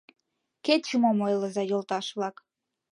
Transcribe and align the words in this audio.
Кеч-мом 0.65 1.17
ойлыза, 1.25 1.63
йолташ-влак! 1.71 2.35